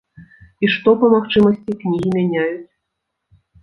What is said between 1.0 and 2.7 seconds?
па магчымасці, кнігі мяняюць.